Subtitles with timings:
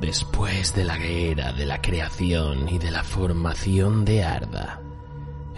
[0.00, 4.80] Después de la guerra, de la creación y de la formación de Arda,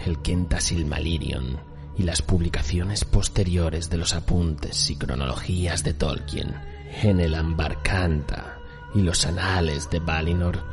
[0.03, 1.59] el Kenta Silmarillion
[1.95, 6.55] y las publicaciones posteriores de los apuntes y cronologías de Tolkien
[7.03, 8.57] en el Ambarcanta
[8.95, 10.63] y los anales de Valinor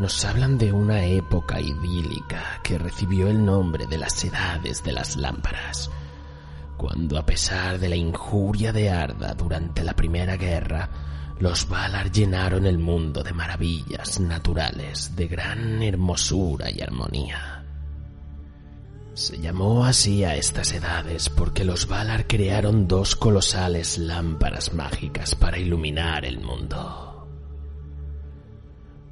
[0.00, 5.16] nos hablan de una época idílica que recibió el nombre de las edades de las
[5.16, 5.88] lámparas,
[6.76, 10.90] cuando a pesar de la injuria de Arda durante la Primera Guerra,
[11.40, 17.64] los Valar llenaron el mundo de maravillas naturales de gran hermosura y armonía.
[19.14, 25.58] Se llamó así a estas edades porque los Valar crearon dos colosales lámparas mágicas para
[25.58, 27.14] iluminar el mundo.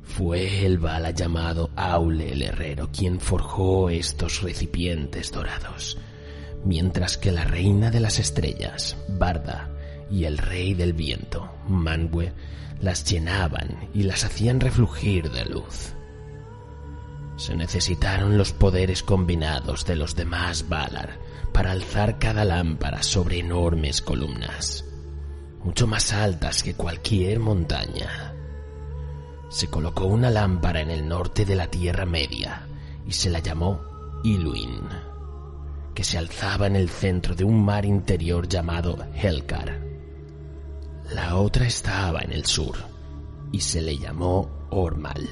[0.03, 5.97] Fue el Vala llamado Aule el Herrero quien forjó estos recipientes dorados,
[6.65, 9.71] mientras que la reina de las estrellas, Barda,
[10.11, 12.33] y el rey del viento, Manwë,
[12.81, 15.95] las llenaban y las hacían reflugir de luz.
[17.37, 21.19] Se necesitaron los poderes combinados de los demás Valar
[21.53, 24.85] para alzar cada lámpara sobre enormes columnas,
[25.65, 28.35] mucho más altas que cualquier montaña.
[29.49, 32.67] Se colocó una lámpara en el norte de la Tierra Media
[33.07, 33.81] y se la llamó
[34.25, 34.81] Iluin,
[35.95, 39.92] que se alzaba en el centro de un mar interior llamado Helkar.
[41.15, 42.75] La otra estaba en el sur
[43.53, 45.29] y se le llamó Ormal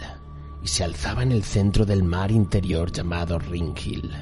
[0.62, 4.14] y se alzaba en el centro del mar interior llamado Ringhill.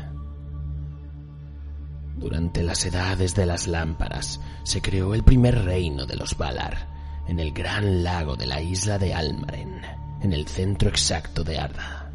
[2.16, 7.40] Durante las edades de las lámparas se creó el primer reino de los Valar en
[7.40, 9.82] el gran lago de la isla de Almaren,
[10.22, 12.10] en el centro exacto de Arda.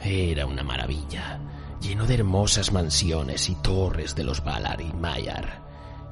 [0.00, 1.38] Era una maravilla,
[1.82, 5.61] lleno de hermosas mansiones y torres de los Valar y Maiar,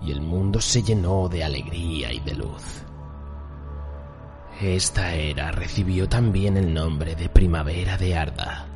[0.03, 2.83] y el mundo se llenó de alegría y de luz.
[4.61, 8.67] Esta era recibió también el nombre de Primavera de Arda,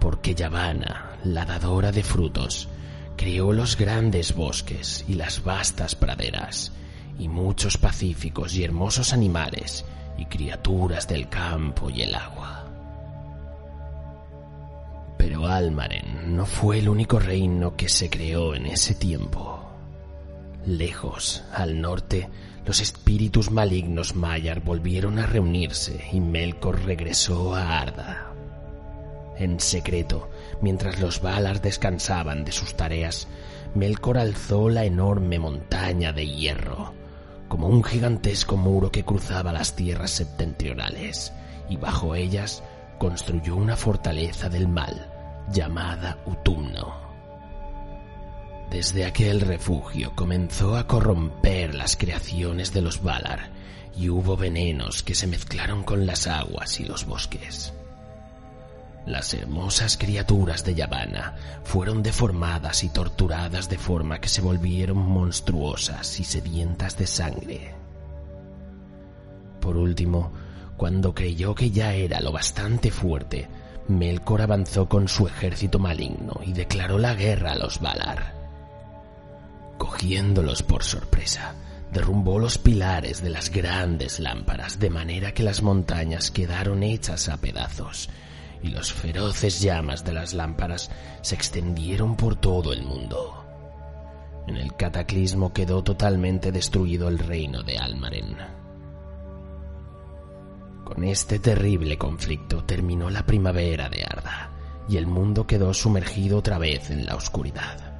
[0.00, 2.68] porque Yavanna, la dadora de frutos,
[3.16, 6.72] creó los grandes bosques y las vastas praderas,
[7.18, 9.84] y muchos pacíficos y hermosos animales
[10.16, 12.64] y criaturas del campo y el agua.
[15.18, 19.53] Pero Almaren no fue el único reino que se creó en ese tiempo.
[20.66, 22.28] Lejos, al norte,
[22.66, 28.32] los espíritus malignos Mayar volvieron a reunirse y Melkor regresó a Arda.
[29.36, 30.30] En secreto,
[30.62, 33.28] mientras los Valar descansaban de sus tareas,
[33.74, 36.94] Melkor alzó la enorme montaña de hierro,
[37.48, 41.32] como un gigantesco muro que cruzaba las tierras septentrionales,
[41.68, 42.62] y bajo ellas
[42.98, 45.10] construyó una fortaleza del mal
[45.52, 47.03] llamada Utumno.
[48.70, 53.50] Desde aquel refugio comenzó a corromper las creaciones de los Valar
[53.96, 57.72] y hubo venenos que se mezclaron con las aguas y los bosques.
[59.06, 66.18] Las hermosas criaturas de Yavanna fueron deformadas y torturadas de forma que se volvieron monstruosas
[66.20, 67.74] y sedientas de sangre.
[69.60, 70.32] Por último,
[70.76, 73.48] cuando creyó que ya era lo bastante fuerte,
[73.88, 78.33] Melkor avanzó con su ejército maligno y declaró la guerra a los Valar.
[79.84, 81.54] Cogiéndolos por sorpresa,
[81.92, 87.36] derrumbó los pilares de las grandes lámparas de manera que las montañas quedaron hechas a
[87.36, 88.08] pedazos
[88.62, 90.90] y los feroces llamas de las lámparas
[91.20, 93.44] se extendieron por todo el mundo.
[94.46, 98.36] En el cataclismo quedó totalmente destruido el reino de Almaren.
[100.82, 104.50] Con este terrible conflicto terminó la primavera de Arda
[104.88, 107.93] y el mundo quedó sumergido otra vez en la oscuridad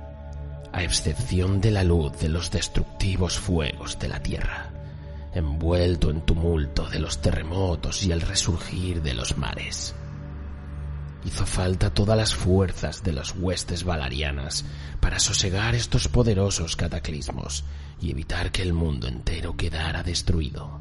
[0.74, 4.72] a excepción de la luz de los destructivos fuegos de la tierra,
[5.32, 9.94] envuelto en tumulto de los terremotos y el resurgir de los mares.
[11.24, 14.64] Hizo falta todas las fuerzas de las huestes valarianas
[14.98, 17.62] para sosegar estos poderosos cataclismos
[18.00, 20.80] y evitar que el mundo entero quedara destruido.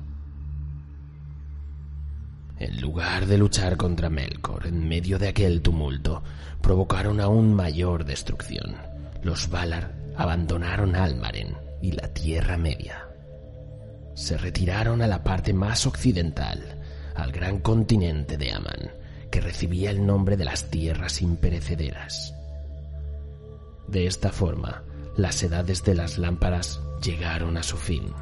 [2.58, 6.24] En lugar de luchar contra Melkor en medio de aquel tumulto,
[6.62, 8.93] provocaron aún mayor destrucción
[9.24, 13.08] los Valar abandonaron Almaren y la Tierra Media.
[14.16, 16.80] Se retiraron a la parte más occidental,
[17.16, 18.92] al gran continente de Aman,
[19.32, 22.36] que recibía el nombre de las tierras imperecederas.
[23.88, 24.84] De esta forma,
[25.18, 28.14] las edades de las lámparas llegaron a su fin,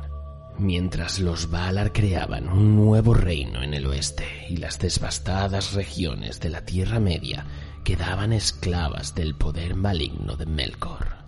[0.57, 6.49] mientras los Valar creaban un nuevo reino en el oeste y las devastadas regiones de
[6.49, 7.45] la Tierra Media
[7.91, 11.20] quedaban esclavas del poder maligno de Melkor.